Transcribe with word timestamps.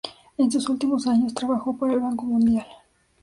En 0.39 0.49
sus 0.49 0.67
últimos 0.69 1.05
años 1.05 1.31
trabajó 1.35 1.77
para 1.77 1.93
el 1.93 1.99
Banco 1.99 2.25
Mundial. 2.25 2.65